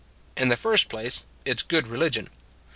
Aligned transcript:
In 0.35 0.49
the 0.49 0.57
first 0.57 0.89
place, 0.89 1.25
it 1.45 1.59
s 1.59 1.61
good 1.61 1.85
re 1.85 1.99
ligion. 1.99 2.29